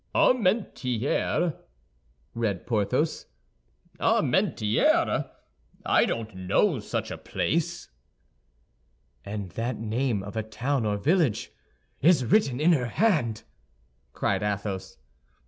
"Armentières," 0.15 1.55
read 2.33 2.65
Porthos; 2.65 3.27
"Armentières? 3.99 5.29
I 5.85 6.05
don't 6.07 6.35
know 6.35 6.79
such 6.79 7.11
a 7.11 7.19
place." 7.19 7.87
"And 9.23 9.51
that 9.51 9.77
name 9.77 10.23
of 10.23 10.35
a 10.35 10.41
town 10.41 10.87
or 10.87 10.97
village 10.97 11.51
is 12.01 12.25
written 12.25 12.59
in 12.59 12.71
her 12.71 12.87
hand!" 12.87 13.43
cried 14.11 14.41
Athos. 14.41 14.97